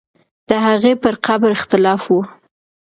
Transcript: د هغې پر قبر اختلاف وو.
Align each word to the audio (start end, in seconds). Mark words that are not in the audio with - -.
د 0.49 0.51
هغې 0.65 0.93
پر 1.03 1.15
قبر 1.25 1.49
اختلاف 1.57 2.01
وو. 2.09 2.21